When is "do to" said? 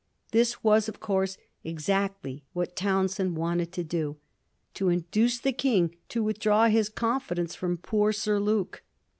3.83-4.91